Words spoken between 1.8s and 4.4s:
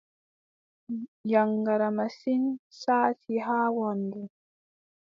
masin, saati haa waandu.